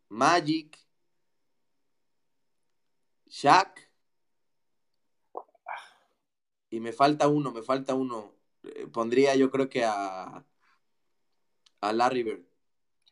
[0.09, 0.77] Magic,
[3.27, 3.89] Shaq.
[6.69, 8.33] Y me falta uno, me falta uno.
[8.63, 10.45] Eh, pondría yo creo que a,
[11.81, 12.45] a Larry Bird.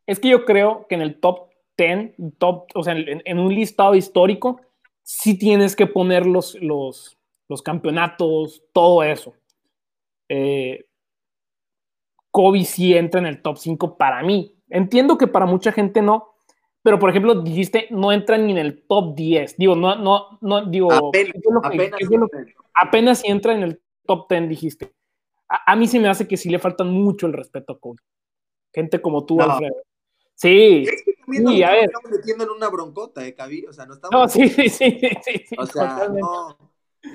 [0.06, 3.96] Es que yo creo que en el top 10, top, o sea, en, un listado
[3.96, 4.62] histórico,
[5.04, 9.36] sí tienes que poner los, los, los campeonatos, todo eso.
[10.30, 10.87] Eh,
[12.38, 14.56] Kobe sí entra en el top 5 para mí.
[14.70, 16.36] Entiendo que para mucha gente no,
[16.84, 19.58] pero por ejemplo, dijiste, no entra ni en el top 10.
[19.58, 20.92] Digo, no, no, no, digo,
[22.76, 24.94] apenas, si entra en el top 10, dijiste.
[25.50, 28.04] A, mí se me hace que sí le faltan mucho el respeto a Kobe.
[28.72, 29.74] Gente como tú, Alfredo.
[30.36, 31.86] Sí, sí, a ver.
[31.86, 33.66] Estamos metiendo en una broncota, ¿eh, Cabi?
[33.66, 34.14] O sea, no estamos.
[34.14, 35.00] No, sí, sí, sí.
[35.26, 36.56] sí, o sea, no,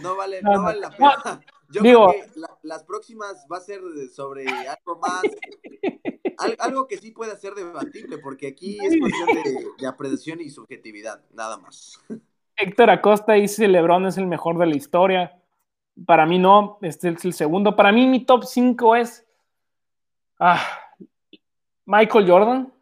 [0.01, 1.41] no, vale, no, vale la pena.
[1.73, 3.81] Yo Digo, creo que las próximas va a ser
[4.15, 5.23] sobre algo más,
[6.59, 9.29] algo que sí puede ser debatible, porque aquí es cuestión
[9.79, 11.99] de, apreciación y subjetividad, nada más.
[12.57, 15.41] Héctor Acosta dice LeBron es el mejor de la historia.
[16.07, 17.75] Para mí no, este es el segundo.
[17.75, 19.27] Para mí mi top 5 es
[20.39, 20.63] ah,
[21.87, 22.73] Michael Jordan,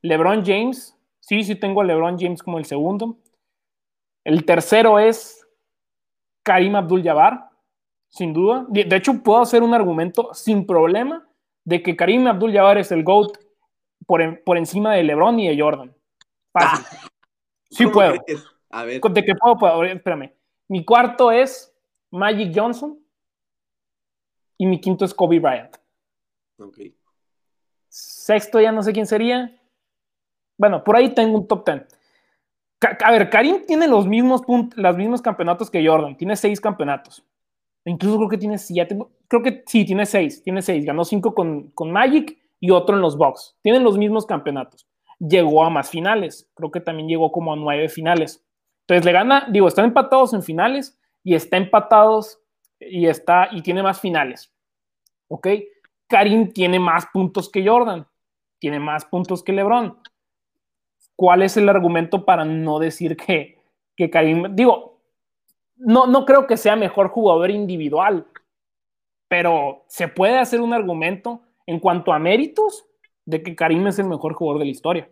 [0.00, 0.96] LeBron James.
[1.20, 3.18] Sí, sí tengo a LeBron James como el segundo.
[4.24, 5.46] El tercero es
[6.50, 7.48] Karim Abdul-Jabbar
[8.08, 8.66] sin duda.
[8.68, 11.28] De, hecho, puedo hacer un argumento sin problema
[11.64, 13.38] de que Karim Abdul-Jabbar es el GOAT
[14.04, 15.94] por, por, encima de LeBron y de Jordan.
[16.52, 16.84] Fácil.
[16.90, 17.08] Ah.
[17.70, 18.14] sí puedo.
[18.70, 19.00] A ver.
[19.00, 20.32] De que puedo, puedo, espérame.
[20.66, 21.72] Mi cuarto es
[22.10, 22.98] Magic Johnson
[24.58, 25.76] y mi quinto es Kobe Bryant.
[26.58, 26.78] Ok.
[27.88, 29.56] Sexto ya no sé quién sería.
[30.58, 31.86] Bueno, por ahí tengo un top ten.
[32.80, 34.42] A ver, Karim tiene los mismos,
[34.74, 37.22] los mismos campeonatos que Jordan, tiene seis campeonatos.
[37.84, 38.96] Incluso creo que tiene siete,
[39.28, 40.84] creo que sí, tiene seis, tiene seis.
[40.84, 43.56] Ganó cinco con, con Magic y otro en los Bucks.
[43.62, 44.86] Tienen los mismos campeonatos.
[45.18, 48.44] Llegó a más finales, creo que también llegó como a nueve finales.
[48.82, 52.40] Entonces le gana, digo, están empatados en finales y está empatados
[52.78, 54.52] y está y tiene más finales.
[55.28, 55.48] ¿Ok?
[56.06, 58.06] Karim tiene más puntos que Jordan,
[58.58, 59.98] tiene más puntos que LeBron.
[61.20, 63.58] ¿Cuál es el argumento para no decir que,
[63.94, 65.02] que Karim, digo,
[65.76, 68.26] no, no creo que sea mejor jugador individual,
[69.28, 72.86] pero se puede hacer un argumento en cuanto a méritos
[73.26, 75.10] de que Karim es el mejor jugador de la historia.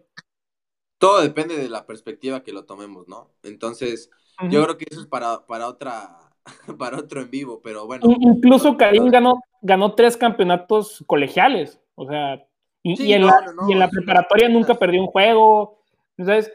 [0.96, 3.28] Todo depende de la perspectiva que lo tomemos, ¿no?
[3.42, 4.10] Entonces,
[4.48, 6.20] yo creo que eso es para, para otra,
[6.78, 8.06] para otro en vivo, pero bueno.
[8.18, 12.48] Incluso Karim ganó, ganó tres campeonatos colegiales, o sea,
[12.82, 15.77] y, en, la, preparatoria nunca perdió un juego.
[16.18, 16.52] Entonces,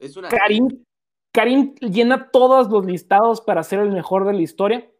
[0.00, 0.28] es una...
[0.28, 0.84] Karim,
[1.32, 4.90] Karim llena todos los listados para ser el mejor de la historia,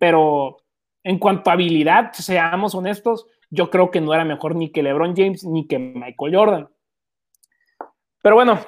[0.00, 0.58] pero
[1.04, 5.14] en cuanto a habilidad, seamos honestos, yo creo que no era mejor ni que LeBron
[5.14, 6.68] James ni que Michael Jordan.
[8.22, 8.58] Pero bueno,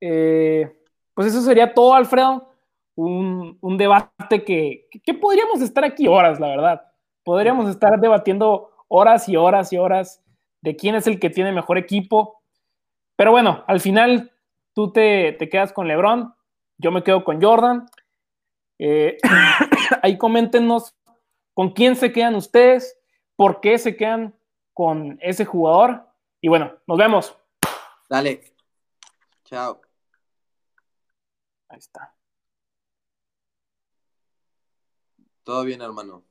[0.00, 0.76] eh,
[1.14, 2.48] pues eso sería todo, Alfredo.
[2.96, 6.82] Un, debate que, que, podríamos estar aquí horas, la verdad.
[7.22, 10.24] Podríamos estar debatiendo horas y horas y horas
[10.62, 12.37] de quién es el que tiene mejor equipo.
[13.18, 14.32] Pero bueno, al final
[14.74, 16.32] tú te, te quedas con LeBron,
[16.76, 17.90] yo me quedo con Jordan.
[18.78, 19.18] Eh,
[20.02, 20.94] ahí coméntenos
[21.52, 22.96] con quién se quedan ustedes,
[23.34, 24.38] por qué se quedan
[24.72, 26.06] con ese jugador.
[26.40, 27.36] Y bueno, nos vemos.
[28.08, 28.54] Dale.
[29.46, 29.80] Chao.
[31.68, 32.14] Ahí está.
[35.42, 36.22] Todo bien, hermano.